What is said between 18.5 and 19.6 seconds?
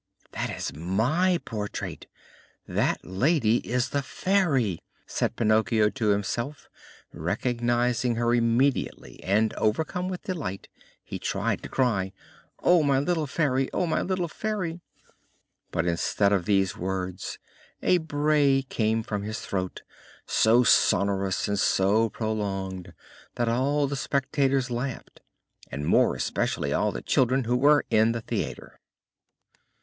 came from his